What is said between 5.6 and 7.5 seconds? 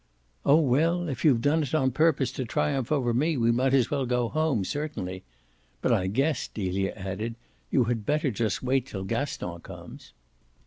But I guess," Delia added,